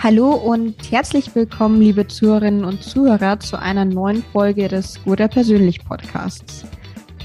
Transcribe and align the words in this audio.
Hallo 0.00 0.30
und 0.30 0.92
herzlich 0.92 1.34
willkommen, 1.34 1.80
liebe 1.80 2.06
Zuhörerinnen 2.06 2.64
und 2.64 2.84
Zuhörer, 2.84 3.40
zu 3.40 3.58
einer 3.58 3.84
neuen 3.84 4.22
Folge 4.22 4.68
des 4.68 5.02
Guter 5.02 5.26
Persönlich 5.26 5.84
Podcasts. 5.84 6.64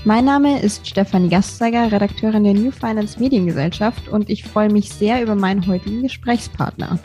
Mein 0.06 0.26
Name 0.26 0.60
ist 0.60 0.88
Stefanie 0.88 1.30
Gastzeiger, 1.30 1.92
Redakteurin 1.92 2.44
der 2.44 2.56
New 2.56 2.72
Finance 2.72 3.20
Mediengesellschaft 3.20 4.10
und 4.10 4.28
ich 4.28 4.44
freue 4.44 4.72
mich 4.72 4.90
sehr 4.90 5.22
über 5.22 5.36
meinen 5.36 5.68
heutigen 5.68 6.02
Gesprächspartner. 6.02 6.98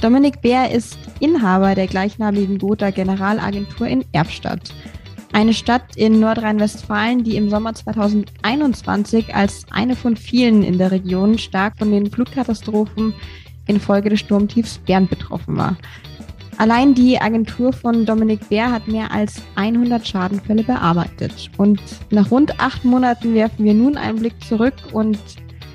Dominik 0.00 0.40
Bär 0.40 0.70
ist 0.70 0.98
Inhaber 1.20 1.74
der 1.74 1.88
gleichnamigen 1.88 2.56
Gotha 2.56 2.88
Generalagentur 2.88 3.86
in 3.86 4.02
Erbstadt. 4.12 4.72
Eine 5.34 5.52
Stadt 5.52 5.94
in 5.96 6.20
Nordrhein-Westfalen, 6.20 7.22
die 7.22 7.36
im 7.36 7.50
Sommer 7.50 7.74
2021 7.74 9.34
als 9.34 9.66
eine 9.70 9.94
von 9.94 10.16
vielen 10.16 10.62
in 10.62 10.78
der 10.78 10.90
Region 10.90 11.36
stark 11.36 11.76
von 11.76 11.90
den 11.90 12.10
Flutkatastrophen 12.10 13.12
infolge 13.66 14.10
des 14.10 14.20
Sturmtiefs 14.20 14.78
Bernd 14.78 15.10
betroffen 15.10 15.56
war. 15.56 15.76
Allein 16.58 16.94
die 16.94 17.20
Agentur 17.20 17.72
von 17.72 18.06
Dominik 18.06 18.48
Bär 18.48 18.72
hat 18.72 18.88
mehr 18.88 19.12
als 19.12 19.42
100 19.56 20.06
Schadenfälle 20.06 20.62
bearbeitet. 20.62 21.50
Und 21.58 21.82
nach 22.10 22.30
rund 22.30 22.58
acht 22.58 22.82
Monaten 22.84 23.34
werfen 23.34 23.64
wir 23.64 23.74
nun 23.74 23.98
einen 23.98 24.18
Blick 24.18 24.42
zurück 24.42 24.74
und 24.92 25.18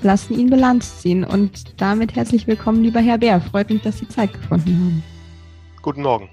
lassen 0.02 0.40
ihn 0.40 0.50
Bilanz 0.50 1.02
ziehen. 1.02 1.24
Und 1.24 1.80
damit 1.80 2.16
herzlich 2.16 2.48
willkommen, 2.48 2.82
lieber 2.82 3.00
Herr 3.00 3.20
Bär. 3.20 3.40
Freut 3.42 3.70
mich, 3.70 3.84
dass 3.84 4.00
Sie 4.00 4.08
Zeit 4.08 4.34
gefunden 4.34 4.74
haben. 4.74 5.04
Guten 5.84 6.02
Morgen. 6.02 6.30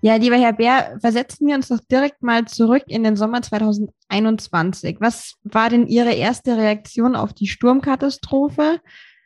Ja, 0.00 0.16
lieber 0.16 0.36
Herr 0.36 0.52
Bär, 0.52 0.98
versetzen 1.00 1.46
wir 1.46 1.54
uns 1.54 1.68
doch 1.68 1.78
direkt 1.88 2.24
mal 2.24 2.44
zurück 2.46 2.82
in 2.88 3.04
den 3.04 3.14
Sommer 3.14 3.40
2021. 3.40 4.96
Was 4.98 5.36
war 5.44 5.70
denn 5.70 5.86
Ihre 5.86 6.12
erste 6.12 6.56
Reaktion 6.56 7.14
auf 7.14 7.32
die 7.32 7.46
Sturmkatastrophe? 7.46 8.80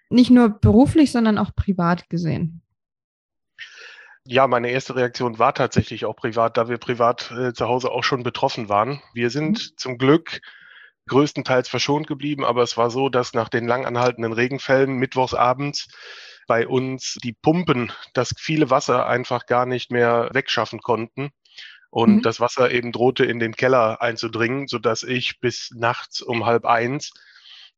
Nicht 0.08 0.30
nur 0.30 0.48
beruflich, 0.48 1.12
sondern 1.12 1.38
auch 1.38 1.54
privat 1.54 2.08
gesehen. 2.08 2.62
Ja, 4.28 4.46
meine 4.48 4.70
erste 4.70 4.96
Reaktion 4.96 5.38
war 5.38 5.54
tatsächlich 5.54 6.04
auch 6.04 6.16
privat, 6.16 6.56
da 6.56 6.68
wir 6.68 6.78
privat 6.78 7.30
äh, 7.30 7.52
zu 7.52 7.68
Hause 7.68 7.92
auch 7.92 8.02
schon 8.02 8.24
betroffen 8.24 8.68
waren. 8.68 9.00
Wir 9.14 9.30
sind 9.30 9.50
mhm. 9.50 9.76
zum 9.76 9.98
Glück 9.98 10.40
größtenteils 11.08 11.68
verschont 11.68 12.08
geblieben, 12.08 12.44
aber 12.44 12.62
es 12.62 12.76
war 12.76 12.90
so, 12.90 13.08
dass 13.08 13.34
nach 13.34 13.48
den 13.48 13.68
lang 13.68 13.86
anhaltenden 13.86 14.32
Regenfällen 14.32 14.96
mittwochsabends 14.96 15.88
bei 16.48 16.66
uns 16.66 17.18
die 17.22 17.32
Pumpen 17.34 17.92
das 18.14 18.34
viele 18.36 18.70
Wasser 18.70 19.06
einfach 19.06 19.46
gar 19.46 19.66
nicht 19.66 19.92
mehr 19.92 20.30
wegschaffen 20.32 20.80
konnten. 20.80 21.30
Und 21.90 22.16
mhm. 22.16 22.22
das 22.22 22.40
Wasser 22.40 22.72
eben 22.72 22.90
drohte 22.90 23.24
in 23.24 23.38
den 23.38 23.54
Keller 23.54 24.02
einzudringen, 24.02 24.66
sodass 24.66 25.04
ich 25.04 25.40
bis 25.40 25.70
nachts 25.74 26.20
um 26.20 26.44
halb 26.44 26.64
eins 26.64 27.12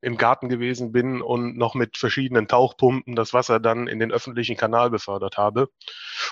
im 0.00 0.16
Garten 0.16 0.48
gewesen 0.48 0.92
bin 0.92 1.20
und 1.20 1.56
noch 1.56 1.74
mit 1.74 1.96
verschiedenen 1.96 2.46
Tauchpumpen 2.46 3.16
das 3.16 3.34
Wasser 3.34 3.60
dann 3.60 3.88
in 3.88 3.98
den 3.98 4.12
öffentlichen 4.12 4.56
Kanal 4.56 4.90
befördert 4.90 5.36
habe. 5.36 5.70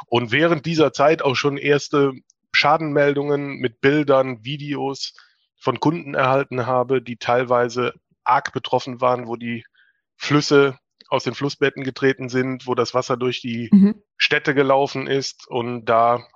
Und 0.07 0.31
während 0.31 0.67
dieser 0.67 0.93
Zeit 0.93 1.23
auch 1.23 1.35
schon 1.35 1.57
erste 1.57 2.13
Schadenmeldungen 2.53 3.57
mit 3.59 3.81
Bildern, 3.81 4.45
Videos 4.45 5.15
von 5.59 5.81
Kunden 5.81 6.15
erhalten 6.15 6.67
habe, 6.67 7.03
die 7.03 7.17
teilweise 7.17 7.95
arg 8.25 8.53
betroffen 8.53 9.01
waren, 9.01 9.27
wo 9.27 9.37
die 9.37 9.65
Flüsse 10.17 10.79
aus 11.09 11.25
den 11.25 11.35
Flussbetten 11.35 11.85
getreten 11.85 12.29
sind, 12.29 12.67
wo 12.67 12.75
das 12.75 12.95
Wasser 12.95 13.17
durch 13.17 13.41
die 13.41 13.69
mhm. 13.73 14.03
Städte 14.17 14.55
gelaufen 14.55 15.07
ist 15.07 15.47
und 15.49 15.85
da 15.85 16.27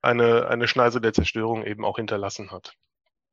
eine, 0.00 0.48
eine 0.48 0.68
Schneise 0.68 1.00
der 1.00 1.12
Zerstörung 1.12 1.64
eben 1.64 1.84
auch 1.84 1.96
hinterlassen 1.96 2.50
hat. 2.50 2.74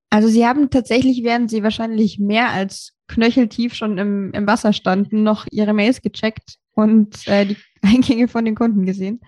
Also 0.09 0.27
Sie 0.27 0.47
haben 0.47 0.69
tatsächlich, 0.69 1.23
während 1.23 1.49
Sie 1.49 1.63
wahrscheinlich 1.63 2.19
mehr 2.19 2.49
als 2.49 2.95
knöcheltief 3.09 3.73
schon 3.73 3.97
im, 3.97 4.31
im 4.31 4.47
Wasser 4.47 4.71
standen, 4.71 5.23
noch 5.23 5.45
Ihre 5.51 5.73
Mails 5.73 6.01
gecheckt 6.01 6.55
und 6.73 7.27
äh, 7.27 7.45
die 7.45 7.57
Eingänge 7.81 8.27
von 8.27 8.45
den 8.45 8.55
Kunden 8.55 8.85
gesehen. 8.85 9.19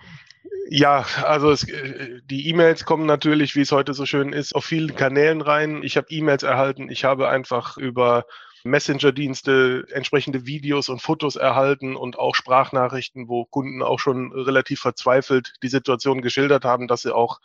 Ja, 0.68 1.04
also 1.22 1.50
es, 1.50 1.68
äh, 1.68 2.20
die 2.24 2.48
E-Mails 2.48 2.84
kommen 2.84 3.04
natürlich, 3.04 3.54
wie 3.56 3.60
es 3.60 3.72
heute 3.72 3.92
so 3.92 4.06
schön 4.06 4.32
ist, 4.32 4.54
auf 4.54 4.64
vielen 4.64 4.94
Kanälen 4.94 5.42
rein. 5.42 5.82
Ich 5.82 5.96
habe 5.96 6.06
E-Mails 6.08 6.42
erhalten. 6.42 6.90
Ich 6.90 7.04
habe 7.04 7.28
einfach 7.28 7.76
über 7.76 8.24
Messenger-Dienste 8.64 9.86
entsprechende 9.90 10.46
Videos 10.46 10.88
und 10.88 11.02
Fotos 11.02 11.36
erhalten 11.36 11.96
und 11.96 12.18
auch 12.18 12.34
Sprachnachrichten, 12.34 13.28
wo 13.28 13.44
Kunden 13.44 13.82
auch 13.82 13.98
schon 13.98 14.32
relativ 14.32 14.80
verzweifelt 14.80 15.52
die 15.62 15.68
Situation 15.68 16.22
geschildert 16.22 16.64
haben, 16.64 16.88
dass 16.88 17.02
sie 17.02 17.14
auch 17.14 17.40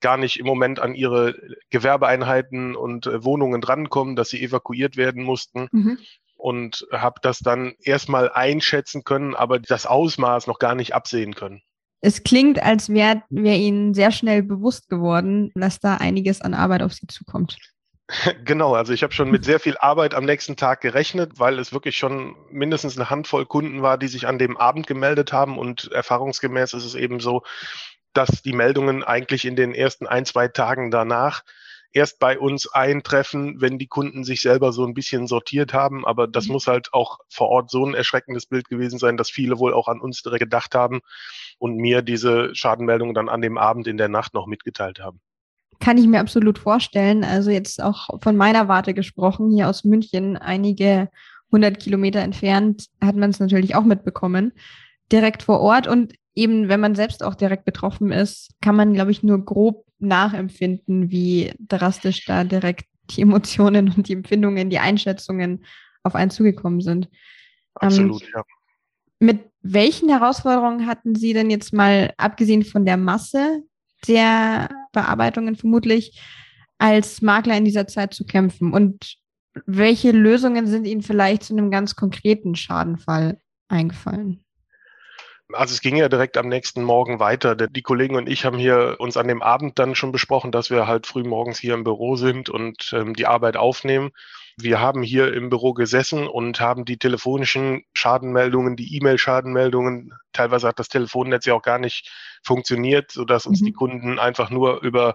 gar 0.00 0.16
nicht 0.16 0.38
im 0.38 0.46
Moment 0.46 0.80
an 0.80 0.94
ihre 0.94 1.34
Gewerbeeinheiten 1.70 2.76
und 2.76 3.06
äh, 3.06 3.24
Wohnungen 3.24 3.60
drankommen, 3.60 4.16
dass 4.16 4.30
sie 4.30 4.42
evakuiert 4.42 4.96
werden 4.96 5.22
mussten. 5.22 5.68
Mhm. 5.72 5.98
Und 6.36 6.86
habe 6.92 7.20
das 7.20 7.40
dann 7.40 7.74
erstmal 7.80 8.30
einschätzen 8.30 9.02
können, 9.02 9.34
aber 9.34 9.58
das 9.58 9.86
Ausmaß 9.86 10.46
noch 10.46 10.60
gar 10.60 10.76
nicht 10.76 10.94
absehen 10.94 11.34
können. 11.34 11.62
Es 12.00 12.22
klingt, 12.22 12.62
als 12.62 12.90
wäre 12.90 13.22
wär 13.28 13.56
Ihnen 13.56 13.92
sehr 13.92 14.12
schnell 14.12 14.44
bewusst 14.44 14.88
geworden, 14.88 15.50
dass 15.56 15.80
da 15.80 15.96
einiges 15.96 16.40
an 16.40 16.54
Arbeit 16.54 16.82
auf 16.82 16.92
Sie 16.92 17.06
zukommt. 17.06 17.56
Genau, 18.44 18.74
also 18.74 18.94
ich 18.94 19.02
habe 19.02 19.12
schon 19.12 19.30
mit 19.30 19.44
sehr 19.44 19.60
viel 19.60 19.76
Arbeit 19.76 20.14
am 20.14 20.24
nächsten 20.24 20.56
Tag 20.56 20.80
gerechnet, 20.80 21.38
weil 21.38 21.58
es 21.58 21.74
wirklich 21.74 21.98
schon 21.98 22.36
mindestens 22.50 22.96
eine 22.96 23.10
Handvoll 23.10 23.44
Kunden 23.44 23.82
war, 23.82 23.98
die 23.98 24.08
sich 24.08 24.26
an 24.26 24.38
dem 24.38 24.56
Abend 24.56 24.86
gemeldet 24.86 25.34
haben 25.34 25.58
und 25.58 25.92
erfahrungsgemäß 25.92 26.72
ist 26.72 26.84
es 26.84 26.94
eben 26.94 27.20
so, 27.20 27.42
dass 28.18 28.42
die 28.42 28.52
Meldungen 28.52 29.04
eigentlich 29.04 29.44
in 29.44 29.54
den 29.54 29.72
ersten 29.72 30.08
ein, 30.08 30.24
zwei 30.24 30.48
Tagen 30.48 30.90
danach 30.90 31.44
erst 31.92 32.18
bei 32.18 32.36
uns 32.36 32.66
eintreffen, 32.66 33.60
wenn 33.60 33.78
die 33.78 33.86
Kunden 33.86 34.24
sich 34.24 34.40
selber 34.40 34.72
so 34.72 34.84
ein 34.84 34.92
bisschen 34.92 35.28
sortiert 35.28 35.72
haben. 35.72 36.04
Aber 36.04 36.26
das 36.26 36.46
mhm. 36.46 36.54
muss 36.54 36.66
halt 36.66 36.92
auch 36.92 37.20
vor 37.28 37.48
Ort 37.48 37.70
so 37.70 37.86
ein 37.86 37.94
erschreckendes 37.94 38.46
Bild 38.46 38.68
gewesen 38.68 38.98
sein, 38.98 39.16
dass 39.16 39.30
viele 39.30 39.60
wohl 39.60 39.72
auch 39.72 39.86
an 39.86 40.00
uns 40.00 40.20
direkt 40.22 40.40
gedacht 40.40 40.74
haben 40.74 41.00
und 41.58 41.76
mir 41.76 42.02
diese 42.02 42.52
Schadenmeldungen 42.56 43.14
dann 43.14 43.28
an 43.28 43.40
dem 43.40 43.56
Abend 43.56 43.86
in 43.86 43.98
der 43.98 44.08
Nacht 44.08 44.34
noch 44.34 44.48
mitgeteilt 44.48 44.98
haben. 44.98 45.20
Kann 45.78 45.96
ich 45.96 46.08
mir 46.08 46.18
absolut 46.18 46.58
vorstellen. 46.58 47.22
Also 47.22 47.52
jetzt 47.52 47.80
auch 47.80 48.20
von 48.20 48.36
meiner 48.36 48.66
Warte 48.66 48.94
gesprochen, 48.94 49.52
hier 49.54 49.68
aus 49.68 49.84
München, 49.84 50.36
einige 50.36 51.08
hundert 51.52 51.78
Kilometer 51.78 52.18
entfernt, 52.18 52.86
hat 53.00 53.14
man 53.14 53.30
es 53.30 53.38
natürlich 53.38 53.76
auch 53.76 53.84
mitbekommen, 53.84 54.54
direkt 55.12 55.44
vor 55.44 55.60
Ort. 55.60 55.86
Und 55.86 56.14
eben, 56.38 56.68
wenn 56.68 56.80
man 56.80 56.94
selbst 56.94 57.24
auch 57.24 57.34
direkt 57.34 57.64
betroffen 57.64 58.12
ist, 58.12 58.50
kann 58.62 58.76
man, 58.76 58.94
glaube 58.94 59.10
ich, 59.10 59.24
nur 59.24 59.44
grob 59.44 59.84
nachempfinden, 59.98 61.10
wie 61.10 61.52
drastisch 61.58 62.24
da 62.24 62.44
direkt 62.44 62.86
die 63.10 63.22
Emotionen 63.22 63.92
und 63.94 64.08
die 64.08 64.12
Empfindungen, 64.12 64.70
die 64.70 64.78
Einschätzungen 64.78 65.64
auf 66.04 66.14
einen 66.14 66.30
zugekommen 66.30 66.80
sind. 66.80 67.08
Absolut, 67.74 68.22
ähm, 68.22 68.28
ja. 68.34 68.44
Mit 69.18 69.40
welchen 69.62 70.08
Herausforderungen 70.08 70.86
hatten 70.86 71.16
Sie 71.16 71.32
denn 71.32 71.50
jetzt 71.50 71.72
mal, 71.72 72.14
abgesehen 72.16 72.62
von 72.62 72.86
der 72.86 72.96
Masse 72.96 73.62
der 74.06 74.68
Bearbeitungen 74.92 75.56
vermutlich, 75.56 76.22
als 76.78 77.20
Makler 77.20 77.56
in 77.56 77.64
dieser 77.64 77.88
Zeit 77.88 78.14
zu 78.14 78.24
kämpfen? 78.24 78.72
Und 78.72 79.16
welche 79.66 80.12
Lösungen 80.12 80.68
sind 80.68 80.86
Ihnen 80.86 81.02
vielleicht 81.02 81.42
zu 81.42 81.52
einem 81.52 81.72
ganz 81.72 81.96
konkreten 81.96 82.54
Schadenfall 82.54 83.40
eingefallen? 83.66 84.44
Also 85.52 85.72
es 85.72 85.80
ging 85.80 85.96
ja 85.96 86.10
direkt 86.10 86.36
am 86.36 86.48
nächsten 86.48 86.82
Morgen 86.82 87.20
weiter. 87.20 87.56
Die 87.56 87.82
Kollegen 87.82 88.16
und 88.16 88.28
ich 88.28 88.44
haben 88.44 88.58
hier 88.58 88.96
uns 88.98 89.16
an 89.16 89.28
dem 89.28 89.40
Abend 89.40 89.78
dann 89.78 89.94
schon 89.94 90.12
besprochen, 90.12 90.52
dass 90.52 90.68
wir 90.68 90.86
halt 90.86 91.06
früh 91.06 91.22
morgens 91.22 91.58
hier 91.58 91.72
im 91.72 91.84
Büro 91.84 92.16
sind 92.16 92.50
und 92.50 92.92
ähm, 92.92 93.14
die 93.14 93.26
Arbeit 93.26 93.56
aufnehmen. 93.56 94.10
Wir 94.58 94.80
haben 94.80 95.02
hier 95.02 95.32
im 95.32 95.48
Büro 95.48 95.72
gesessen 95.72 96.26
und 96.26 96.60
haben 96.60 96.84
die 96.84 96.98
telefonischen 96.98 97.84
Schadenmeldungen, 97.94 98.76
die 98.76 98.96
E-Mail-Schadenmeldungen, 98.96 100.12
teilweise 100.32 100.68
hat 100.68 100.80
das 100.80 100.88
Telefonnetz 100.88 101.46
ja 101.46 101.54
auch 101.54 101.62
gar 101.62 101.78
nicht 101.78 102.10
funktioniert, 102.42 103.12
sodass 103.12 103.46
uns 103.46 103.60
mhm. 103.60 103.66
die 103.66 103.72
Kunden 103.72 104.18
einfach 104.18 104.50
nur 104.50 104.82
über 104.82 105.14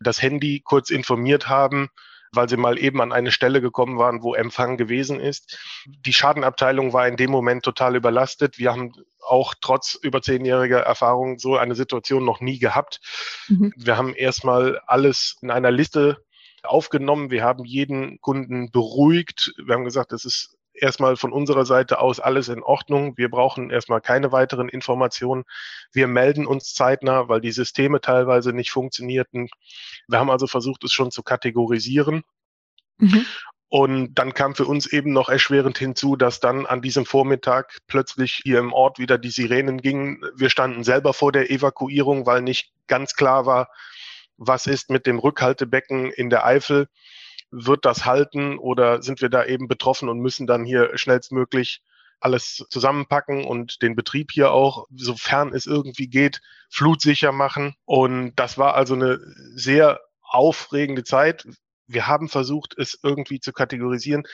das 0.00 0.22
Handy 0.22 0.62
kurz 0.64 0.90
informiert 0.90 1.48
haben, 1.48 1.90
weil 2.36 2.48
sie 2.48 2.56
mal 2.56 2.78
eben 2.78 3.00
an 3.00 3.12
eine 3.12 3.30
Stelle 3.30 3.60
gekommen 3.60 3.98
waren, 3.98 4.22
wo 4.22 4.34
Empfang 4.34 4.76
gewesen 4.76 5.20
ist. 5.20 5.58
Die 5.86 6.12
Schadenabteilung 6.12 6.92
war 6.92 7.06
in 7.08 7.16
dem 7.16 7.30
Moment 7.30 7.64
total 7.64 7.96
überlastet. 7.96 8.58
Wir 8.58 8.72
haben 8.72 8.92
auch 9.26 9.54
trotz 9.60 9.94
über 9.94 10.22
zehnjähriger 10.22 10.80
Erfahrung 10.80 11.38
so 11.38 11.56
eine 11.56 11.74
Situation 11.74 12.24
noch 12.24 12.40
nie 12.40 12.58
gehabt. 12.58 13.00
Mhm. 13.48 13.72
Wir 13.76 13.96
haben 13.96 14.14
erstmal 14.14 14.80
alles 14.86 15.36
in 15.40 15.50
einer 15.50 15.70
Liste 15.70 16.18
aufgenommen. 16.62 17.30
Wir 17.30 17.44
haben 17.44 17.64
jeden 17.64 18.20
Kunden 18.20 18.70
beruhigt. 18.70 19.54
Wir 19.64 19.74
haben 19.74 19.84
gesagt, 19.84 20.12
es 20.12 20.24
ist 20.24 20.56
erstmal 20.74 21.16
von 21.16 21.32
unserer 21.32 21.64
Seite 21.64 22.00
aus 22.00 22.20
alles 22.20 22.48
in 22.48 22.62
Ordnung. 22.62 23.16
Wir 23.16 23.30
brauchen 23.30 23.70
erstmal 23.70 24.00
keine 24.00 24.32
weiteren 24.32 24.68
Informationen. 24.68 25.44
Wir 25.92 26.06
melden 26.06 26.46
uns 26.46 26.74
zeitnah, 26.74 27.28
weil 27.28 27.40
die 27.40 27.52
Systeme 27.52 28.00
teilweise 28.00 28.52
nicht 28.52 28.70
funktionierten. 28.70 29.48
Wir 30.08 30.18
haben 30.18 30.30
also 30.30 30.46
versucht, 30.46 30.84
es 30.84 30.92
schon 30.92 31.10
zu 31.10 31.22
kategorisieren. 31.22 32.22
Mhm. 32.98 33.24
Und 33.68 34.14
dann 34.14 34.34
kam 34.34 34.54
für 34.54 34.66
uns 34.66 34.86
eben 34.86 35.12
noch 35.12 35.28
erschwerend 35.28 35.78
hinzu, 35.78 36.14
dass 36.14 36.38
dann 36.38 36.64
an 36.64 36.80
diesem 36.80 37.06
Vormittag 37.06 37.78
plötzlich 37.88 38.40
hier 38.44 38.60
im 38.60 38.72
Ort 38.72 38.98
wieder 38.98 39.18
die 39.18 39.30
Sirenen 39.30 39.80
gingen. 39.80 40.22
Wir 40.36 40.48
standen 40.48 40.84
selber 40.84 41.12
vor 41.12 41.32
der 41.32 41.50
Evakuierung, 41.50 42.24
weil 42.24 42.42
nicht 42.42 42.72
ganz 42.86 43.14
klar 43.14 43.46
war, 43.46 43.68
was 44.36 44.66
ist 44.66 44.90
mit 44.90 45.06
dem 45.06 45.18
Rückhaltebecken 45.18 46.12
in 46.12 46.30
der 46.30 46.46
Eifel 46.46 46.88
wird 47.54 47.84
das 47.84 48.04
halten 48.04 48.58
oder 48.58 49.02
sind 49.02 49.22
wir 49.22 49.28
da 49.28 49.44
eben 49.44 49.68
betroffen 49.68 50.08
und 50.08 50.18
müssen 50.18 50.46
dann 50.46 50.64
hier 50.64 50.96
schnellstmöglich 50.98 51.82
alles 52.20 52.64
zusammenpacken 52.70 53.44
und 53.44 53.82
den 53.82 53.94
Betrieb 53.94 54.32
hier 54.32 54.50
auch, 54.50 54.86
sofern 54.94 55.52
es 55.52 55.66
irgendwie 55.66 56.08
geht, 56.08 56.40
flutsicher 56.70 57.32
machen. 57.32 57.74
Und 57.84 58.34
das 58.36 58.56
war 58.56 58.74
also 58.74 58.94
eine 58.94 59.20
sehr 59.54 60.00
aufregende 60.22 61.04
Zeit. 61.04 61.46
Wir 61.86 62.06
haben 62.06 62.28
versucht, 62.28 62.74
es 62.78 62.98
irgendwie 63.02 63.40
zu 63.40 63.52
kategorisieren. 63.52 64.24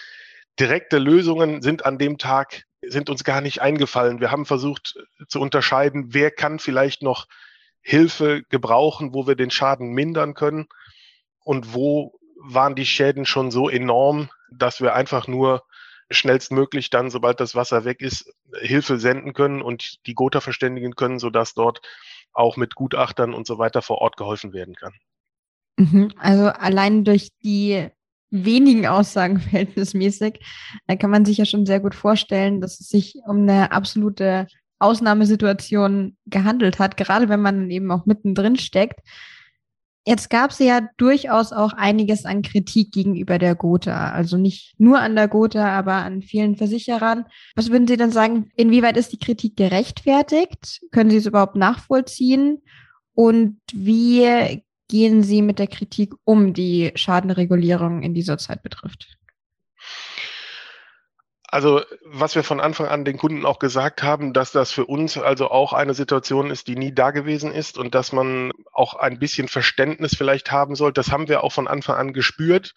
Direkte 0.59 0.99
Lösungen 0.99 1.63
sind 1.63 1.85
an 1.85 1.99
dem 1.99 2.17
Tag, 2.17 2.65
sind 2.81 3.11
uns 3.11 3.25
gar 3.25 3.41
nicht 3.41 3.61
eingefallen. 3.61 4.21
Wir 4.21 4.31
haben 4.31 4.47
versucht 4.47 4.99
zu 5.29 5.41
unterscheiden, 5.41 6.15
wer 6.15 6.31
kann 6.31 6.59
vielleicht 6.59 7.03
noch 7.03 7.27
Hilfe 7.83 8.43
gebrauchen, 8.49 9.15
wo 9.15 9.27
wir 9.27 9.35
den 9.35 9.51
Schaden 9.51 9.93
mindern 9.93 10.35
können 10.35 10.69
und 11.41 11.75
wo 11.75 12.20
waren 12.43 12.75
die 12.75 12.87
Schäden 12.87 13.27
schon 13.27 13.51
so 13.51 13.69
enorm, 13.69 14.31
dass 14.51 14.81
wir 14.81 14.95
einfach 14.95 15.29
nur 15.29 15.63
schnellstmöglich 16.11 16.91
dann, 16.91 17.11
sobald 17.11 17.41
das 17.41 17.55
Wasser 17.55 17.85
weg 17.85 18.01
ist, 18.01 18.33
Hilfe 18.61 18.99
senden 18.99 19.33
können 19.33 19.63
und 19.63 20.07
die 20.07 20.15
Gotha 20.15 20.41
verständigen 20.41 20.97
können, 20.97 21.19
sodass 21.19 21.55
dort 21.55 21.81
auch 22.33 22.57
mit 22.57 22.75
Gutachtern 22.75 23.33
und 23.35 23.47
so 23.47 23.59
weiter 23.59 23.83
vor 23.83 23.99
Ort 23.99 24.17
geholfen 24.17 24.53
werden 24.53 24.75
kann. 24.75 24.93
Mhm. 25.77 26.13
Also 26.19 26.47
allein 26.47 27.05
durch 27.05 27.31
die 27.43 27.89
wenigen 28.31 28.87
Aussagen 28.87 29.41
verhältnismäßig, 29.41 30.41
da 30.87 30.97
kann 30.97 31.11
man 31.11 31.25
sich 31.25 31.39
ja 31.39 31.45
schon 31.45 31.67
sehr 31.67 31.81
gut 31.81 31.95
vorstellen, 31.95 32.61
dass 32.61 32.81
es 32.81 32.89
sich 32.89 33.17
um 33.27 33.43
eine 33.43 33.73
absolute 33.73 34.47
Ausnahmesituation 34.79 36.17
gehandelt 36.27 36.79
hat, 36.79 36.97
gerade 36.97 37.29
wenn 37.29 37.43
man 37.43 37.71
eben 37.71 37.91
auch 37.91 38.07
mittendrin 38.07 38.57
steckt. 38.57 39.01
Jetzt 40.07 40.31
gab 40.31 40.51
es 40.51 40.59
ja 40.59 40.89
durchaus 40.97 41.53
auch 41.53 41.75
einiges 41.75 42.25
an 42.25 42.43
Kritik 42.43 42.93
gegenüber 42.93 43.39
der 43.39 43.55
Gotha. 43.55 44.11
Also 44.11 44.39
nicht 44.39 44.75
nur 44.79 44.99
an 44.99 45.15
der 45.15 45.29
Gotha, 45.29 45.69
aber 45.79 45.95
an 45.95 46.23
vielen 46.23 46.57
Versicherern. 46.57 47.27
Was 47.55 47.71
würden 47.71 47.87
Sie 47.87 47.99
denn 47.99 48.11
sagen, 48.11 48.51
inwieweit 48.57 48.97
ist 48.97 49.13
die 49.13 49.19
Kritik 49.19 49.57
gerechtfertigt? 49.57 50.81
Können 50.91 51.11
Sie 51.11 51.19
es 51.19 51.27
überhaupt 51.27 51.57
nachvollziehen? 51.57 52.63
Und 53.13 53.61
wie 53.75 54.63
gehen 54.89 55.23
Sie 55.23 55.43
mit 55.43 55.59
der 55.59 55.67
Kritik 55.67 56.15
um, 56.25 56.55
die 56.55 56.93
Schadenregulierung 56.95 58.03
in 58.03 58.15
dieser 58.15 58.39
Zeit 58.39 58.63
betrifft? 58.63 59.20
Also 61.53 61.83
was 62.05 62.37
wir 62.37 62.45
von 62.45 62.61
Anfang 62.61 62.87
an 62.87 63.05
den 63.05 63.17
Kunden 63.17 63.45
auch 63.45 63.59
gesagt 63.59 64.05
haben, 64.05 64.33
dass 64.33 64.53
das 64.53 64.71
für 64.71 64.87
uns 64.87 65.19
also 65.19 65.51
auch 65.51 65.73
eine 65.73 65.95
Situation 65.95 66.51
ist, 66.51 66.69
die 66.69 66.77
nie 66.77 66.95
da 66.95 67.11
gewesen 67.11 67.51
ist 67.51 67.77
und 67.77 67.95
dass 67.95 68.13
man 68.13 68.53
auch 68.73 68.95
ein 68.95 69.19
bisschen 69.19 69.49
Verständnis 69.49 70.15
vielleicht 70.17 70.53
haben 70.53 70.77
soll. 70.77 70.93
Das 70.93 71.11
haben 71.11 71.29
wir 71.29 71.43
auch 71.43 71.53
von 71.53 71.67
Anfang 71.67 71.97
an 71.97 72.13
gespürt. 72.13 72.75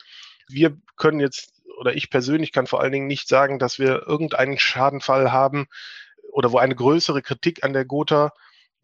Wir 0.47 0.75
können 0.97 1.19
jetzt 1.19 1.53
oder 1.77 1.95
ich 1.95 2.09
persönlich 2.09 2.51
kann 2.51 2.67
vor 2.67 2.81
allen 2.81 2.91
Dingen 2.91 3.07
nicht 3.07 3.27
sagen, 3.27 3.59
dass 3.59 3.77
wir 3.77 4.07
irgendeinen 4.07 4.57
Schadenfall 4.57 5.31
haben 5.31 5.67
oder 6.31 6.51
wo 6.51 6.57
eine 6.57 6.75
größere 6.75 7.21
Kritik 7.21 7.63
an 7.63 7.73
der 7.73 7.85
Gotha 7.85 8.33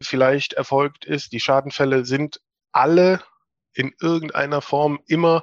vielleicht 0.02 0.52
erfolgt 0.52 1.04
ist. 1.04 1.32
Die 1.32 1.40
Schadenfälle 1.40 2.04
sind 2.04 2.40
alle 2.72 3.22
in 3.72 3.92
irgendeiner 4.00 4.60
Form 4.60 5.00
immer, 5.06 5.42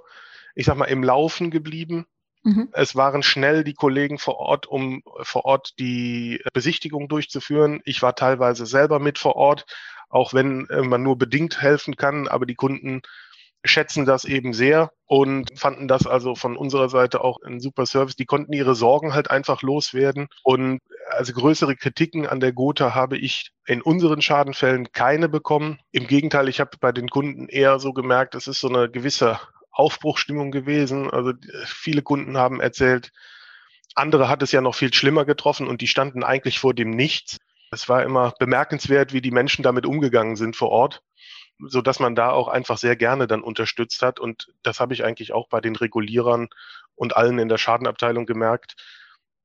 ich 0.55 0.65
sag 0.65 0.77
mal, 0.77 0.85
im 0.85 1.03
Laufen 1.03 1.51
geblieben. 1.51 2.05
Mhm. 2.43 2.69
Es 2.71 2.95
waren 2.95 3.23
schnell 3.23 3.63
die 3.63 3.73
Kollegen 3.73 4.17
vor 4.17 4.37
Ort, 4.37 4.67
um 4.67 5.01
vor 5.21 5.45
Ort 5.45 5.73
die 5.79 6.41
Besichtigung 6.53 7.07
durchzuführen. 7.07 7.81
Ich 7.85 8.01
war 8.01 8.15
teilweise 8.15 8.65
selber 8.65 8.99
mit 8.99 9.19
vor 9.19 9.35
Ort, 9.35 9.65
auch 10.09 10.33
wenn 10.33 10.67
äh, 10.69 10.81
man 10.81 11.03
nur 11.03 11.17
bedingt 11.17 11.61
helfen 11.61 11.95
kann, 11.95 12.27
aber 12.27 12.45
die 12.45 12.55
Kunden 12.55 13.01
schätzen 13.65 14.05
das 14.05 14.25
eben 14.25 14.53
sehr 14.53 14.91
und 15.05 15.57
fanden 15.59 15.87
das 15.87 16.07
also 16.07 16.35
von 16.35 16.57
unserer 16.57 16.89
Seite 16.89 17.21
auch 17.21 17.39
ein 17.45 17.59
super 17.59 17.85
Service. 17.85 18.15
Die 18.15 18.25
konnten 18.25 18.53
ihre 18.53 18.75
Sorgen 18.75 19.13
halt 19.13 19.29
einfach 19.29 19.61
loswerden. 19.61 20.27
Und 20.43 20.79
also 21.09 21.33
größere 21.33 21.75
Kritiken 21.75 22.27
an 22.27 22.39
der 22.39 22.53
Gotha 22.53 22.93
habe 22.93 23.17
ich 23.17 23.51
in 23.65 23.81
unseren 23.81 24.21
Schadenfällen 24.21 24.91
keine 24.91 25.29
bekommen. 25.29 25.79
Im 25.91 26.07
Gegenteil, 26.07 26.49
ich 26.49 26.59
habe 26.59 26.71
bei 26.79 26.91
den 26.91 27.09
Kunden 27.09 27.47
eher 27.47 27.79
so 27.79 27.93
gemerkt, 27.93 28.35
es 28.35 28.47
ist 28.47 28.59
so 28.59 28.69
eine 28.69 28.89
gewisse 28.89 29.39
Aufbruchstimmung 29.77 30.51
gewesen. 30.51 31.09
Also 31.09 31.33
viele 31.65 32.01
Kunden 32.01 32.37
haben 32.37 32.61
erzählt, 32.61 33.11
andere 33.95 34.29
hat 34.29 34.43
es 34.43 34.51
ja 34.51 34.61
noch 34.61 34.75
viel 34.75 34.93
schlimmer 34.93 35.25
getroffen 35.25 35.67
und 35.67 35.81
die 35.81 35.87
standen 35.87 36.23
eigentlich 36.23 36.59
vor 36.59 36.73
dem 36.73 36.91
Nichts. 36.91 37.37
Es 37.71 37.89
war 37.89 38.03
immer 38.03 38.33
bemerkenswert, 38.39 39.13
wie 39.13 39.21
die 39.21 39.31
Menschen 39.31 39.63
damit 39.63 39.85
umgegangen 39.85 40.35
sind 40.35 40.55
vor 40.55 40.69
Ort, 40.69 41.03
so 41.59 41.81
dass 41.81 41.99
man 41.99 42.15
da 42.15 42.31
auch 42.31 42.47
einfach 42.47 42.77
sehr 42.77 42.95
gerne 42.95 43.27
dann 43.27 43.41
unterstützt 43.41 44.01
hat. 44.01 44.19
Und 44.19 44.53
das 44.63 44.79
habe 44.79 44.93
ich 44.93 45.03
eigentlich 45.03 45.33
auch 45.33 45.49
bei 45.49 45.61
den 45.61 45.75
Regulierern 45.75 46.47
und 46.95 47.15
allen 47.15 47.39
in 47.39 47.49
der 47.49 47.57
Schadenabteilung 47.57 48.25
gemerkt, 48.25 48.75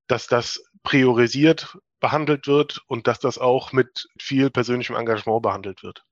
dass 0.07 0.27
das 0.27 0.63
priorisiert 0.83 1.79
behandelt 2.01 2.47
wird 2.47 2.83
und 2.89 3.07
dass 3.07 3.21
das 3.21 3.39
auch 3.39 3.73
mit 3.73 4.09
viel 4.19 4.51
persönlichem 4.51 4.97
Engagement 4.97 5.43
behandelt 5.43 5.83
wird. 5.83 6.05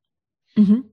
Mhm. 0.54 0.92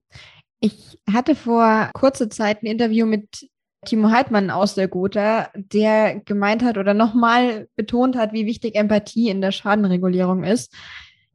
Ich 0.59 0.97
hatte 1.11 1.35
vor 1.35 1.91
kurzer 1.93 2.29
Zeit 2.29 2.63
ein 2.63 2.67
Interview 2.67 3.05
mit 3.05 3.47
Timo 3.85 4.09
Heidmann 4.09 4.49
aus 4.49 4.75
der 4.75 4.87
Gotha, 4.87 5.49
der 5.55 6.19
gemeint 6.21 6.63
hat 6.63 6.77
oder 6.77 6.93
nochmal 6.93 7.67
betont 7.75 8.15
hat, 8.15 8.33
wie 8.33 8.45
wichtig 8.45 8.75
Empathie 8.75 9.29
in 9.29 9.41
der 9.41 9.51
Schadenregulierung 9.51 10.43
ist. 10.43 10.73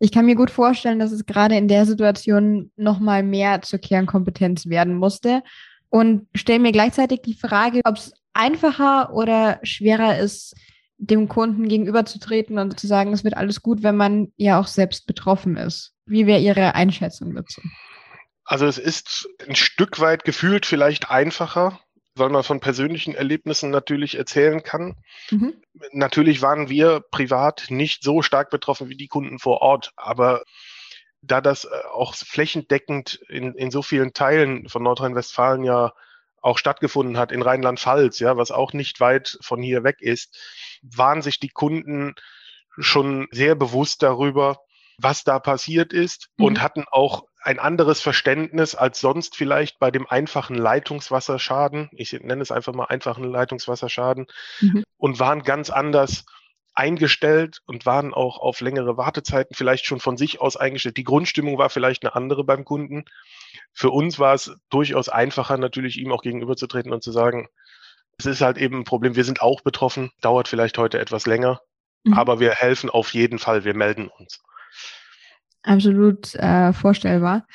Ich 0.01 0.11
kann 0.11 0.27
mir 0.27 0.35
gut 0.35 0.51
vorstellen, 0.51 0.99
dass 0.99 1.13
es 1.13 1.27
gerade 1.27 1.57
in 1.57 1.69
der 1.69 1.87
Situation 1.87 2.73
nochmal 2.77 3.23
mehr 3.23 3.63
zur 3.63 3.79
Kernkompetenz 3.79 4.67
werden 4.67 4.97
musste 4.97 5.43
und 5.89 6.27
stelle 6.35 6.59
mir 6.59 6.73
gleichzeitig 6.73 7.23
die 7.23 7.35
Frage, 7.35 7.81
ob 7.85 7.97
es 7.97 8.13
einfacher 8.33 9.15
oder 9.15 9.61
schwerer 9.63 10.19
ist, 10.19 10.57
dem 10.99 11.29
Kunden 11.29 11.69
gegenüberzutreten 11.69 12.59
und 12.59 12.79
zu 12.79 12.87
sagen, 12.87 13.13
es 13.13 13.23
wird 13.25 13.37
alles 13.37 13.63
gut, 13.63 13.83
wenn 13.83 13.97
man 13.97 14.33
ja 14.37 14.59
auch 14.59 14.67
selbst 14.67 15.07
betroffen 15.07 15.57
ist. 15.57 15.93
Wie 16.07 16.27
wäre 16.27 16.41
Ihre 16.41 16.75
Einschätzung 16.75 17.35
dazu? 17.35 17.61
Also 18.53 18.67
es 18.67 18.77
ist 18.77 19.31
ein 19.49 19.57
Stück 19.57 19.99
weit 19.99 20.25
gefühlt 20.25 20.67
vielleicht 20.67 21.11
einfacher, 21.11 21.81
weil 22.15 22.29
man 22.29 22.43
von 22.43 22.61
persönlichen 22.61 23.15
Erlebnissen 23.15 23.71
natürlich 23.71 24.19
erzählen 24.19 24.63
kann. 24.63 25.03
Mhm. 25.31 25.55
Natürlich 25.93 26.43
waren 26.43 26.69
wir 26.69 27.01
privat 27.01 27.71
nicht 27.71 28.05
so 28.05 28.21
stark 28.21 28.51
betroffen 28.51 28.91
wie 28.91 28.97
die 28.99 29.09
Kunden 29.09 29.39
vor 29.39 29.63
Ort, 29.63 29.95
aber 29.97 30.43
da 31.23 31.41
das 31.41 31.65
äh, 31.65 31.71
auch 31.95 32.15
flächendeckend 32.15 33.23
in, 33.31 33.55
in 33.55 33.71
so 33.71 33.81
vielen 33.81 34.13
Teilen 34.13 34.69
von 34.69 34.83
Nordrhein-Westfalen 34.83 35.65
ja 35.65 35.95
auch 36.43 36.59
stattgefunden 36.59 37.17
hat, 37.17 37.33
in 37.33 37.41
Rheinland-Pfalz, 37.41 38.19
ja, 38.19 38.37
was 38.37 38.51
auch 38.51 38.75
nicht 38.75 39.01
weit 39.01 39.39
von 39.41 39.63
hier 39.63 39.83
weg 39.83 40.03
ist, 40.03 40.39
waren 40.83 41.23
sich 41.23 41.41
die 41.41 41.49
Kunden 41.49 42.17
schon 42.77 43.29
sehr 43.31 43.55
bewusst 43.55 44.03
darüber, 44.03 44.59
was 44.99 45.25
da 45.25 45.39
passiert 45.39 45.95
ist 45.95 46.29
mhm. 46.37 46.45
und 46.45 46.61
hatten 46.61 46.85
auch 46.91 47.25
ein 47.43 47.59
anderes 47.59 48.01
Verständnis 48.01 48.75
als 48.75 49.01
sonst 49.01 49.37
vielleicht 49.37 49.79
bei 49.79 49.91
dem 49.91 50.07
einfachen 50.09 50.57
Leitungswasserschaden. 50.57 51.91
Ich 51.93 52.13
nenne 52.13 52.43
es 52.43 52.53
einfach 52.53 52.73
mal 52.73 52.85
einfachen 52.85 53.25
Leitungswasserschaden 53.25 54.27
mhm. 54.61 54.85
und 54.97 55.19
waren 55.19 55.43
ganz 55.43 55.71
anders 55.71 56.25
eingestellt 56.75 57.61
und 57.67 57.85
waren 57.85 58.15
auch 58.15 58.39
auf 58.39 58.61
längere 58.61 58.97
Wartezeiten 58.97 59.55
vielleicht 59.55 59.85
schon 59.85 60.01
von 60.01 60.17
sich 60.17 60.41
aus 60.41 60.57
eingestellt. 60.57 60.97
Die 60.97 61.05
Grundstimmung 61.05 61.59
war 61.59 61.69
vielleicht 61.69 62.05
eine 62.05 62.15
andere 62.15 62.45
beim 62.45 62.65
Kunden. 62.65 63.05
Für 63.73 63.91
uns 63.91 64.19
war 64.19 64.35
es 64.35 64.55
durchaus 64.71 65.09
einfacher, 65.09 65.59
natürlich 65.59 65.99
ihm 65.99 66.13
auch 66.13 66.23
gegenüberzutreten 66.23 66.93
und 66.93 67.03
zu 67.03 67.13
sagen, 67.13 67.49
es 68.19 68.27
ist 68.27 68.41
halt 68.41 68.57
eben 68.57 68.81
ein 68.81 68.85
Problem, 68.85 69.17
wir 69.17 69.25
sind 69.25 69.43
auch 69.43 69.63
betroffen, 69.63 70.13
dauert 70.21 70.49
vielleicht 70.49 70.79
heute 70.79 70.99
etwas 70.99 71.27
länger, 71.27 71.61
mhm. 72.05 72.15
aber 72.15 72.41
wir 72.41 72.53
helfen 72.53 72.89
auf 72.89 73.13
jeden 73.13 73.39
Fall, 73.39 73.65
wir 73.65 73.75
melden 73.75 74.09
uns 74.09 74.43
absolut 75.63 76.35
äh, 76.35 76.73
vorstellbar. 76.73 77.47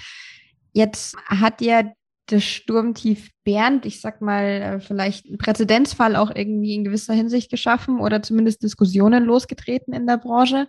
Jetzt 0.73 1.15
hat 1.25 1.61
ja 1.61 1.83
das 2.27 2.43
Sturmtief 2.43 3.31
Bernd, 3.43 3.85
ich 3.85 4.01
sag 4.01 4.21
mal, 4.21 4.43
äh, 4.43 4.79
vielleicht 4.79 5.25
einen 5.27 5.37
Präzedenzfall 5.37 6.15
auch 6.15 6.31
irgendwie 6.33 6.75
in 6.75 6.83
gewisser 6.83 7.13
Hinsicht 7.13 7.49
geschaffen 7.49 7.99
oder 7.99 8.21
zumindest 8.21 8.63
Diskussionen 8.63 9.23
losgetreten 9.23 9.93
in 9.93 10.05
der 10.07 10.17
Branche. 10.17 10.67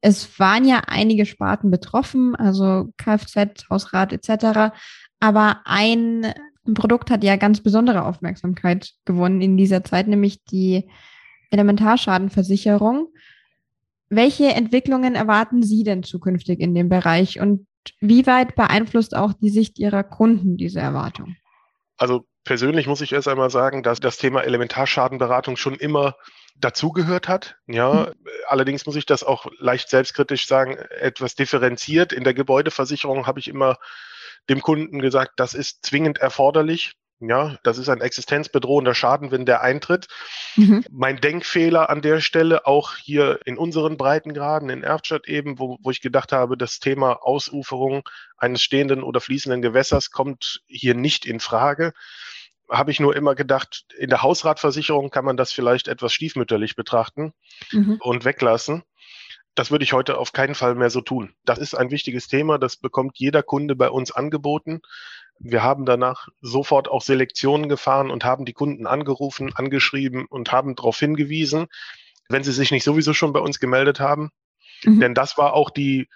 Es 0.00 0.38
waren 0.38 0.66
ja 0.66 0.82
einige 0.86 1.26
Sparten 1.26 1.70
betroffen, 1.70 2.34
also 2.34 2.92
Kfz, 2.96 3.68
Hausrat 3.70 4.12
etc. 4.12 4.72
Aber 5.20 5.60
ein 5.64 6.32
Produkt 6.74 7.10
hat 7.10 7.22
ja 7.22 7.36
ganz 7.36 7.60
besondere 7.60 8.04
Aufmerksamkeit 8.04 8.90
gewonnen 9.04 9.40
in 9.40 9.56
dieser 9.56 9.84
Zeit, 9.84 10.08
nämlich 10.08 10.44
die 10.44 10.88
Elementarschadenversicherung. 11.50 13.08
Welche 14.10 14.48
Entwicklungen 14.48 15.14
erwarten 15.14 15.62
Sie 15.62 15.84
denn 15.84 16.02
zukünftig 16.02 16.60
in 16.60 16.74
dem 16.74 16.88
Bereich 16.88 17.40
und 17.40 17.66
wie 18.00 18.26
weit 18.26 18.56
beeinflusst 18.56 19.16
auch 19.16 19.32
die 19.32 19.50
Sicht 19.50 19.78
Ihrer 19.78 20.02
Kunden 20.02 20.56
diese 20.56 20.80
Erwartung? 20.80 21.36
Also 21.96 22.26
persönlich 22.44 22.86
muss 22.86 23.00
ich 23.00 23.12
erst 23.12 23.28
einmal 23.28 23.50
sagen, 23.50 23.82
dass 23.82 24.00
das 24.00 24.16
Thema 24.16 24.42
Elementarschadenberatung 24.42 25.56
schon 25.56 25.76
immer 25.76 26.16
dazugehört 26.56 27.28
hat. 27.28 27.56
Ja, 27.66 28.08
mhm. 28.08 28.26
allerdings 28.48 28.84
muss 28.84 28.96
ich 28.96 29.06
das 29.06 29.22
auch 29.22 29.46
leicht 29.58 29.88
selbstkritisch 29.88 30.46
sagen, 30.46 30.76
etwas 30.76 31.36
differenziert. 31.36 32.12
In 32.12 32.24
der 32.24 32.34
Gebäudeversicherung 32.34 33.26
habe 33.26 33.38
ich 33.38 33.48
immer 33.48 33.76
dem 34.48 34.60
Kunden 34.60 35.00
gesagt, 35.00 35.34
das 35.36 35.54
ist 35.54 35.86
zwingend 35.86 36.18
erforderlich. 36.18 36.94
Ja, 37.20 37.58
das 37.64 37.76
ist 37.76 37.90
ein 37.90 38.00
existenzbedrohender 38.00 38.94
Schaden, 38.94 39.30
wenn 39.30 39.44
der 39.44 39.60
eintritt. 39.60 40.08
Mhm. 40.56 40.84
Mein 40.90 41.20
Denkfehler 41.20 41.90
an 41.90 42.00
der 42.00 42.20
Stelle, 42.20 42.66
auch 42.66 42.96
hier 42.96 43.40
in 43.44 43.58
unseren 43.58 43.98
Breitengraden, 43.98 44.70
in 44.70 44.82
Erftstadt 44.82 45.28
eben, 45.28 45.58
wo, 45.58 45.76
wo 45.82 45.90
ich 45.90 46.00
gedacht 46.00 46.32
habe, 46.32 46.56
das 46.56 46.78
Thema 46.78 47.22
Ausuferung 47.22 48.08
eines 48.38 48.62
stehenden 48.62 49.02
oder 49.02 49.20
fließenden 49.20 49.60
Gewässers 49.60 50.10
kommt 50.10 50.62
hier 50.66 50.94
nicht 50.94 51.26
in 51.26 51.40
Frage 51.40 51.92
habe 52.70 52.92
ich 52.92 53.00
nur 53.00 53.16
immer 53.16 53.34
gedacht, 53.34 53.84
in 53.98 54.10
der 54.10 54.22
Hausratversicherung 54.22 55.10
kann 55.10 55.24
man 55.24 55.36
das 55.36 55.52
vielleicht 55.52 55.88
etwas 55.88 56.12
stiefmütterlich 56.12 56.76
betrachten 56.76 57.32
mhm. 57.72 57.98
und 58.00 58.24
weglassen. 58.24 58.84
Das 59.54 59.70
würde 59.70 59.84
ich 59.84 59.92
heute 59.92 60.18
auf 60.18 60.32
keinen 60.32 60.54
Fall 60.54 60.74
mehr 60.74 60.90
so 60.90 61.00
tun. 61.00 61.34
Das 61.44 61.58
ist 61.58 61.74
ein 61.74 61.90
wichtiges 61.90 62.28
Thema, 62.28 62.58
das 62.58 62.76
bekommt 62.76 63.18
jeder 63.18 63.42
Kunde 63.42 63.74
bei 63.76 63.90
uns 63.90 64.12
angeboten. 64.12 64.80
Wir 65.38 65.62
haben 65.62 65.86
danach 65.86 66.28
sofort 66.40 66.88
auch 66.88 67.02
Selektionen 67.02 67.68
gefahren 67.68 68.10
und 68.10 68.24
haben 68.24 68.44
die 68.44 68.52
Kunden 68.52 68.86
angerufen, 68.86 69.52
angeschrieben 69.54 70.26
und 70.26 70.52
haben 70.52 70.76
darauf 70.76 70.98
hingewiesen, 70.98 71.66
wenn 72.28 72.44
sie 72.44 72.52
sich 72.52 72.70
nicht 72.70 72.84
sowieso 72.84 73.14
schon 73.14 73.32
bei 73.32 73.40
uns 73.40 73.58
gemeldet 73.58 74.00
haben. 74.00 74.30
Mhm. 74.84 75.00
Denn 75.00 75.14
das 75.14 75.36
war 75.38 75.54
auch 75.54 75.70
die 75.70 76.08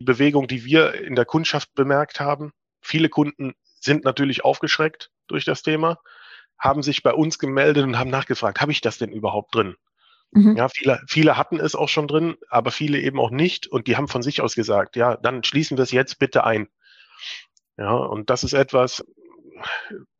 Bewegung, 0.00 0.48
die 0.48 0.64
wir 0.64 0.94
in 0.94 1.14
der 1.14 1.26
Kundschaft 1.26 1.74
bemerkt 1.74 2.20
haben. 2.20 2.52
Viele 2.80 3.08
Kunden 3.08 3.54
sind 3.80 4.04
natürlich 4.04 4.44
aufgeschreckt 4.44 5.10
durch 5.28 5.44
das 5.44 5.62
Thema, 5.62 5.98
haben 6.58 6.82
sich 6.82 7.02
bei 7.02 7.12
uns 7.12 7.38
gemeldet 7.38 7.84
und 7.84 7.98
haben 7.98 8.10
nachgefragt, 8.10 8.60
habe 8.60 8.72
ich 8.72 8.80
das 8.80 8.98
denn 8.98 9.12
überhaupt 9.12 9.54
drin? 9.54 9.76
Mhm. 10.32 10.56
Ja, 10.56 10.68
viele, 10.68 11.00
viele 11.08 11.36
hatten 11.36 11.58
es 11.58 11.74
auch 11.74 11.88
schon 11.88 12.06
drin, 12.06 12.36
aber 12.48 12.70
viele 12.70 13.00
eben 13.00 13.18
auch 13.18 13.30
nicht 13.30 13.66
und 13.66 13.86
die 13.86 13.96
haben 13.96 14.08
von 14.08 14.22
sich 14.22 14.40
aus 14.40 14.54
gesagt, 14.54 14.96
ja, 14.96 15.16
dann 15.16 15.42
schließen 15.42 15.76
wir 15.76 15.82
es 15.82 15.90
jetzt 15.90 16.18
bitte 16.18 16.44
ein. 16.44 16.68
Ja, 17.76 17.92
und 17.92 18.30
das 18.30 18.44
ist 18.44 18.52
etwas, 18.52 19.04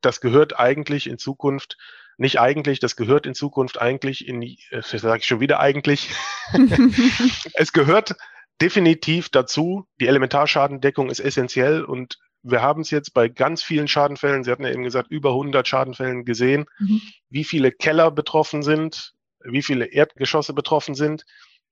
das 0.01 0.21
gehört 0.21 0.59
eigentlich 0.59 1.07
in 1.07 1.19
Zukunft, 1.19 1.77
nicht 2.17 2.41
eigentlich, 2.41 2.81
das 2.81 2.97
gehört 2.97 3.27
in 3.27 3.35
Zukunft 3.35 3.81
eigentlich 3.81 4.27
in 4.27 4.57
das 4.71 4.91
sage 4.91 5.21
ich 5.21 5.27
schon 5.27 5.41
wieder 5.41 5.61
eigentlich, 5.61 6.11
es 7.55 7.73
gehört 7.73 8.17
definitiv 8.61 9.29
dazu, 9.31 9.87
die 10.01 10.07
Elementarschadendeckung 10.07 11.09
ist 11.09 11.21
essentiell 11.21 11.83
und 11.83 12.19
wir 12.43 12.63
haben 12.63 12.83
es 12.83 12.91
jetzt 12.91 13.13
bei 13.15 13.29
ganz 13.29 13.63
vielen 13.63 13.89
Schadenfällen, 13.89 14.45
Sie 14.45 14.51
hatten 14.51 14.65
ja 14.65 14.71
eben 14.71 14.83
gesagt, 14.83 15.11
über 15.11 15.31
100 15.31 15.67
Schadenfällen 15.69 16.25
gesehen, 16.25 16.67
mhm. 16.79 17.01
wie 17.29 17.45
viele 17.45 17.71
Keller 17.71 18.11
betroffen 18.11 18.63
sind, 18.63 19.15
wie 19.45 19.63
viele 19.63 19.87
Erdgeschosse 19.87 20.53
betroffen 20.53 20.95
sind. 20.95 21.25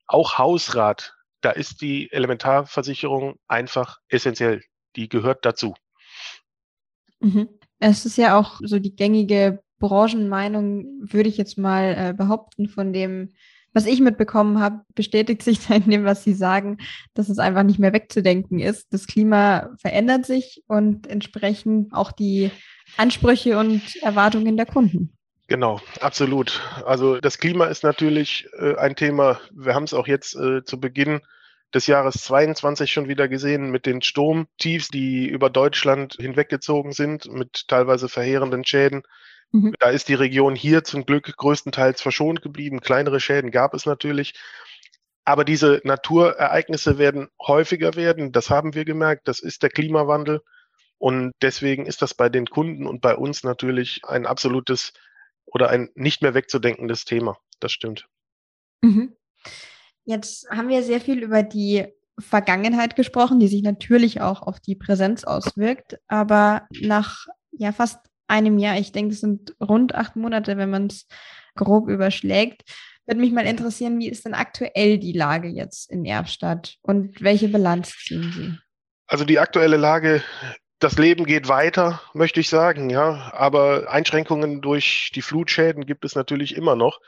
Auch 0.07 0.39
Hausrat, 0.39 1.15
da 1.41 1.51
ist 1.51 1.81
die 1.81 2.11
Elementarversicherung 2.13 3.39
einfach 3.47 3.99
essentiell. 4.09 4.63
Die 4.97 5.09
gehört 5.09 5.45
dazu. 5.45 5.75
Mhm. 7.21 7.49
Es 7.79 8.07
ist 8.07 8.17
ja 8.17 8.39
auch 8.39 8.61
so 8.63 8.79
die 8.79 8.97
gängige 8.97 9.63
Branchenmeinung, 9.79 10.87
würde 11.03 11.29
ich 11.29 11.37
jetzt 11.37 11.59
mal 11.59 11.95
äh, 11.97 12.15
behaupten, 12.15 12.69
von 12.69 12.93
dem 12.93 13.31
was 13.73 13.87
ich 13.87 14.01
mitbekommen 14.01 14.59
habe, 14.61 14.81
bestätigt 14.95 15.43
sich 15.43 15.69
in 15.71 15.91
dem, 15.91 16.05
was 16.05 16.25
Sie 16.25 16.35
sagen, 16.35 16.79
dass 17.15 17.29
es 17.29 17.39
einfach 17.39 17.63
nicht 17.63 17.79
mehr 17.79 17.93
wegzudenken 17.93 18.59
ist. 18.59 18.93
Das 18.93 19.07
Klima 19.07 19.71
verändert 19.79 20.27
sich 20.27 20.65
und 20.67 21.07
entsprechend 21.07 21.93
auch 21.93 22.13
die 22.13 22.51
Ansprüche 22.97 23.59
und 23.59 23.83
Erwartungen 24.03 24.57
der 24.57 24.67
Kunden. 24.67 25.18
Genau, 25.49 25.81
absolut. 26.01 26.61
Also 26.85 27.21
das 27.21 27.39
Klima 27.39 27.67
ist 27.67 27.83
natürlich 27.83 28.47
äh, 28.59 28.77
ein 28.77 28.97
Thema. 28.97 29.41
Wir 29.51 29.75
haben 29.75 29.85
es 29.85 29.95
auch 29.95 30.07
jetzt 30.07 30.37
äh, 30.37 30.63
zu 30.63 30.79
Beginn 30.79 31.23
des 31.75 31.87
Jahres 31.87 32.23
22 32.25 32.93
schon 32.93 33.09
wieder 33.09 33.29
gesehen 33.29 33.71
mit 33.71 33.87
den 33.87 34.03
Sturmtiefs, 34.03 34.89
die 34.89 35.27
über 35.27 35.49
Deutschland 35.49 36.17
hinweggezogen 36.21 36.93
sind, 36.93 37.33
mit 37.33 37.67
teilweise 37.67 38.11
verheerenden 38.11 38.65
Schäden. 38.67 39.03
Mhm. 39.51 39.75
Da 39.79 39.89
ist 39.89 40.09
die 40.09 40.15
Region 40.15 40.55
hier 40.55 40.85
zum 40.85 41.07
Glück 41.07 41.35
größtenteils 41.35 42.03
verschont 42.03 42.43
geblieben. 42.43 42.81
Kleinere 42.81 43.19
Schäden 43.19 43.51
gab 43.51 43.73
es 43.73 43.87
natürlich. 43.87 44.35
Aber 45.25 45.45
diese 45.45 45.81
Naturereignisse 45.83 46.99
werden 46.99 47.29
häufiger 47.41 47.95
werden. 47.95 48.33
Das 48.33 48.51
haben 48.51 48.75
wir 48.75 48.85
gemerkt. 48.85 49.29
Das 49.29 49.41
ist 49.41 49.63
der 49.63 49.71
Klimawandel. 49.71 50.43
Und 50.99 51.33
deswegen 51.41 51.87
ist 51.87 52.03
das 52.03 52.13
bei 52.13 52.29
den 52.29 52.47
Kunden 52.47 52.87
und 52.87 53.01
bei 53.01 53.17
uns 53.17 53.45
natürlich 53.45 54.03
ein 54.07 54.27
absolutes 54.27 54.93
oder 55.53 55.71
ein 55.71 55.91
nicht 55.95 56.23
mehr 56.23 56.35
wegzudenkendes 56.35 57.05
Thema. 57.05 57.39
Das 57.61 57.73
stimmt. 57.73 58.07
Mhm. 58.83 59.17
Jetzt 60.05 60.49
haben 60.51 60.69
wir 60.69 60.83
sehr 60.83 61.01
viel 61.01 61.23
über 61.23 61.43
die 61.43 61.87
Vergangenheit 62.19 62.97
gesprochen, 62.97 63.39
die 63.41 63.49
sich 63.49 63.63
natürlich 63.63 64.21
auch 64.21 64.43
auf 64.43 64.61
die 64.61 64.75
Präsenz 64.75 65.25
auswirkt. 65.25 65.99
Aber 66.09 66.67
nach 66.81 67.27
ja 67.53 67.73
fast 67.73 67.99
einem 68.27 68.59
Jahr, 68.59 68.79
ich 68.79 68.93
denke, 68.93 69.15
es 69.15 69.21
sind 69.21 69.55
rund 69.61 69.95
acht 69.95 70.17
Monate, 70.17 70.57
wenn 70.57 70.71
man 70.71 70.87
es 70.87 71.07
grob 71.57 71.89
überschlägt. 71.89 72.63
Würde 73.07 73.21
mich 73.21 73.33
mal 73.33 73.47
interessieren, 73.47 73.99
wie 73.99 74.09
ist 74.09 74.27
denn 74.27 74.35
aktuell 74.35 74.99
die 74.99 75.13
Lage 75.13 75.49
jetzt 75.49 75.91
in 75.91 76.05
Erfstadt 76.05 76.77
und 76.83 77.23
welche 77.23 77.49
Bilanz 77.49 77.93
ziehen 78.05 78.33
Sie? 78.33 78.59
Also 79.07 79.25
die 79.25 79.39
aktuelle 79.39 79.79
Lage, 79.79 80.23
das 80.79 80.97
Leben 80.97 81.25
geht 81.25 81.49
weiter, 81.49 82.01
möchte 82.15 82.41
ich 82.41 82.49
sagen, 82.49 82.91
ja. 82.91 83.31
Aber 83.33 83.91
Einschränkungen 83.91 84.61
durch 84.61 85.11
die 85.15 85.23
Flutschäden 85.23 85.87
gibt 85.87 86.05
es 86.05 86.15
natürlich 86.15 86.57
immer 86.57 86.77
noch. 86.77 87.01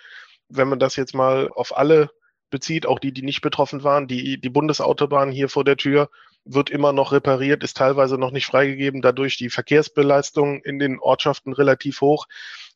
Wenn 0.48 0.68
man 0.68 0.78
das 0.80 0.96
jetzt 0.96 1.14
mal 1.14 1.48
auf 1.54 1.76
alle 1.76 2.10
bezieht, 2.50 2.86
auch 2.86 2.98
die, 2.98 3.12
die 3.12 3.22
nicht 3.22 3.42
betroffen 3.42 3.84
waren, 3.84 4.08
die, 4.08 4.40
die 4.40 4.50
Bundesautobahn 4.50 5.30
hier 5.30 5.48
vor 5.48 5.64
der 5.64 5.76
Tür 5.76 6.10
wird 6.44 6.70
immer 6.70 6.92
noch 6.92 7.12
repariert, 7.12 7.62
ist 7.62 7.76
teilweise 7.76 8.18
noch 8.18 8.32
nicht 8.32 8.46
freigegeben, 8.46 9.02
dadurch 9.02 9.36
die 9.36 9.50
Verkehrsbelastung 9.50 10.62
in 10.62 10.78
den 10.78 10.98
Ortschaften 10.98 11.52
relativ 11.52 12.00
hoch. 12.00 12.26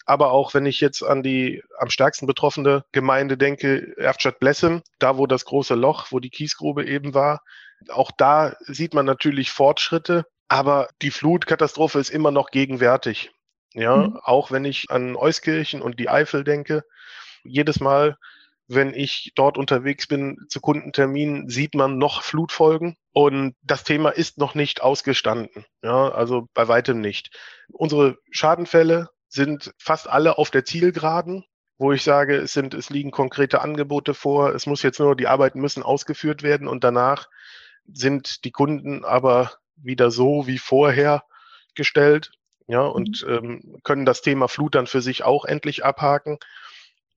Aber 0.07 0.31
auch 0.33 0.55
wenn 0.55 0.67
ich 0.67 0.81
jetzt 0.81 1.03
an 1.03 1.23
die 1.23 1.63
am 1.79 1.91
stärksten 1.91 2.27
betroffene 2.27 2.85
Gemeinde 2.93 3.37
denke, 3.37 3.97
Erftstadt-Blessem, 3.97 4.83
da 4.99 5.17
wo 5.17 5.27
das 5.27 5.45
große 5.47 5.75
Loch, 5.75 6.09
wo 6.11 6.21
die 6.21 6.31
Kiesgrube 6.31 6.85
eben 6.87 7.15
war, 7.15 7.43
auch 7.89 8.11
da 8.17 8.55
sieht 8.61 8.95
man 8.95 9.07
natürlich 9.07 9.51
Fortschritte, 9.51 10.27
aber 10.49 10.89
die 11.03 11.11
Flutkatastrophe 11.11 11.99
ist 11.99 12.11
immer 12.11 12.31
noch 12.31 12.51
gegenwärtig. 12.51 13.33
Ja, 13.75 13.97
mhm. 13.97 14.21
auch 14.23 14.53
wenn 14.53 14.65
ich 14.65 14.91
an 14.91 15.17
Euskirchen 15.17 15.83
und 15.83 15.99
die 15.99 16.09
Eifel 16.09 16.45
denke, 16.45 16.85
jedes 17.43 17.81
Mal, 17.81 18.17
wenn 18.69 18.95
ich 18.95 19.33
dort 19.35 19.59
unterwegs 19.59 20.07
bin 20.07 20.39
zu 20.49 20.61
Kundenterminen, 20.61 21.49
sieht 21.49 21.75
man 21.75 21.99
noch 21.99 22.23
Flutfolgen 22.23 22.97
und 23.13 23.57
das 23.63 23.85
Thema 23.85 24.11
ist 24.11 24.39
noch 24.39 24.55
nicht 24.55 24.81
ausgestanden. 24.81 25.67
Ja, 25.83 26.09
also 26.09 26.49
bei 26.55 26.69
weitem 26.69 27.01
nicht. 27.01 27.31
Unsere 27.73 28.17
Schadenfälle 28.31 29.11
sind 29.29 29.75
fast 29.79 30.09
alle 30.09 30.39
auf 30.39 30.51
der 30.51 30.65
Zielgeraden, 30.65 31.45
wo 31.77 31.93
ich 31.93 32.05
sage, 32.05 32.37
es 32.37 32.53
sind, 32.53 32.73
es 32.73 32.91
liegen 32.91 33.11
konkrete 33.11 33.61
Angebote 33.61 34.15
vor. 34.15 34.55
Es 34.55 34.67
muss 34.67 34.83
jetzt 34.83 35.01
nur, 35.01 35.17
die 35.17 35.27
Arbeiten 35.27 35.61
müssen 35.61 35.83
ausgeführt 35.83 36.43
werden 36.43 36.69
und 36.69 36.85
danach 36.85 37.29
sind 37.93 38.45
die 38.45 38.53
Kunden 38.53 39.05
aber 39.05 39.53
wieder 39.85 40.11
so 40.11 40.47
wie 40.47 40.59
vorher 40.59 41.25
gestellt. 41.75 42.33
Ja, 42.67 42.81
und 42.81 43.25
mhm. 43.27 43.35
ähm, 43.35 43.81
können 43.85 44.07
das 44.07 44.23
Thema 44.23 44.49
Flut 44.49 44.75
dann 44.75 44.87
für 44.87 45.03
sich 45.03 45.23
auch 45.25 45.45
endlich 45.45 45.85
abhaken. 45.85 46.39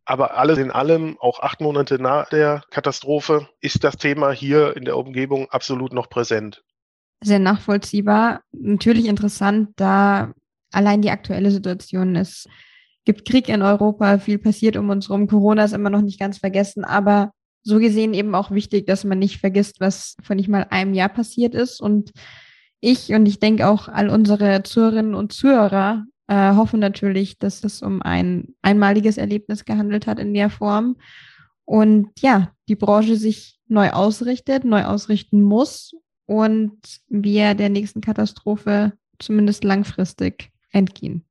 Aber 0.03 0.37
alles 0.37 0.57
in 0.57 0.71
allem, 0.71 1.17
auch 1.19 1.41
acht 1.41 1.59
Monate 1.59 2.01
nach 2.01 2.29
der 2.29 2.63
Katastrophe, 2.69 3.49
ist 3.59 3.83
das 3.83 3.97
Thema 3.97 4.31
hier 4.31 4.75
in 4.77 4.85
der 4.85 4.97
Umgebung 4.97 5.49
absolut 5.49 5.91
noch 5.91 6.09
präsent. 6.09 6.63
Sehr 7.21 7.39
nachvollziehbar. 7.39 8.41
Natürlich 8.51 9.05
interessant, 9.05 9.71
da 9.75 10.33
allein 10.71 11.01
die 11.01 11.11
aktuelle 11.11 11.51
Situation 11.51 12.15
ist. 12.15 12.47
gibt 13.05 13.27
Krieg 13.27 13.49
in 13.49 13.61
Europa, 13.61 14.17
viel 14.17 14.37
passiert 14.37 14.77
um 14.77 14.89
uns 14.89 15.09
herum. 15.09 15.27
Corona 15.27 15.63
ist 15.63 15.73
immer 15.73 15.89
noch 15.89 16.01
nicht 16.01 16.19
ganz 16.19 16.37
vergessen, 16.37 16.83
aber 16.83 17.31
so 17.63 17.79
gesehen 17.79 18.13
eben 18.13 18.33
auch 18.33 18.51
wichtig, 18.51 18.85
dass 18.85 19.03
man 19.03 19.19
nicht 19.19 19.39
vergisst, 19.39 19.81
was 19.81 20.15
vor 20.23 20.35
nicht 20.35 20.47
mal 20.47 20.67
einem 20.69 20.93
Jahr 20.93 21.09
passiert 21.09 21.53
ist. 21.53 21.81
Und 21.81 22.11
ich 22.79 23.09
und 23.09 23.25
ich 23.25 23.39
denke 23.39 23.67
auch 23.67 23.87
all 23.87 24.09
unsere 24.09 24.63
Zuhörerinnen 24.63 25.15
und 25.15 25.33
Zuhörer 25.33 26.05
äh, 26.27 26.53
hoffen 26.53 26.79
natürlich, 26.79 27.39
dass 27.39 27.63
es 27.63 27.81
um 27.81 28.01
ein 28.01 28.55
einmaliges 28.61 29.17
Erlebnis 29.17 29.65
gehandelt 29.65 30.07
hat 30.07 30.19
in 30.19 30.33
der 30.33 30.49
Form. 30.49 30.97
Und 31.65 32.09
ja, 32.21 32.51
die 32.67 32.75
Branche 32.75 33.15
sich 33.15 33.59
neu 33.67 33.91
ausrichtet, 33.91 34.63
neu 34.63 34.83
ausrichten 34.83 35.41
muss 35.41 35.93
und 36.25 36.77
wir 37.07 37.55
der 37.55 37.69
nächsten 37.69 38.01
Katastrophe 38.01 38.93
zumindest 39.19 39.63
langfristig 39.63 40.51
entgehen. 40.71 41.25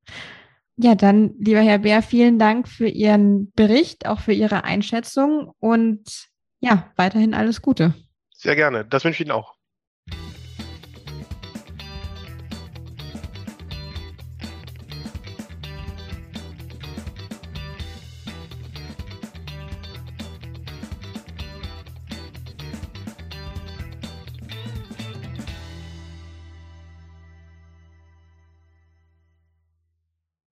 Ja, 0.76 0.94
dann, 0.94 1.34
lieber 1.38 1.60
Herr 1.60 1.78
Bär, 1.78 2.02
vielen 2.02 2.38
Dank 2.38 2.68
für 2.68 2.88
Ihren 2.88 3.50
Bericht, 3.52 4.06
auch 4.06 4.20
für 4.20 4.32
Ihre 4.32 4.64
Einschätzung 4.64 5.52
und 5.58 6.28
ja, 6.60 6.90
weiterhin 6.96 7.32
alles 7.32 7.62
Gute. 7.62 7.94
Sehr 8.34 8.56
gerne. 8.56 8.84
Das 8.84 9.04
wünsche 9.04 9.22
ich 9.22 9.28
Ihnen 9.28 9.36
auch. 9.36 9.55